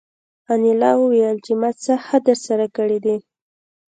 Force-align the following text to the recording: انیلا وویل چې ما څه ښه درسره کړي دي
انیلا 0.51 0.91
وویل 0.97 1.37
چې 1.45 1.53
ما 1.61 1.69
څه 1.83 1.93
ښه 2.05 2.17
درسره 2.27 2.65
کړي 2.77 2.99
دي 3.05 3.17